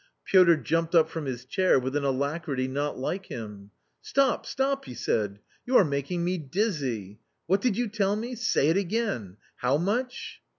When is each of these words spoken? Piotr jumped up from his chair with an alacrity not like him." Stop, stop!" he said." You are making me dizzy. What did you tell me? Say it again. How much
Piotr 0.25 0.55
jumped 0.55 0.95
up 0.95 1.09
from 1.09 1.25
his 1.25 1.45
chair 1.45 1.77
with 1.77 1.95
an 1.95 2.03
alacrity 2.03 2.67
not 2.67 2.97
like 2.97 3.27
him." 3.27 3.69
Stop, 4.01 4.47
stop!" 4.47 4.85
he 4.85 4.95
said." 4.95 5.37
You 5.67 5.77
are 5.77 5.85
making 5.85 6.23
me 6.25 6.39
dizzy. 6.39 7.19
What 7.45 7.61
did 7.61 7.77
you 7.77 7.87
tell 7.87 8.15
me? 8.15 8.33
Say 8.33 8.69
it 8.69 8.77
again. 8.77 9.37
How 9.57 9.77
much 9.77 10.41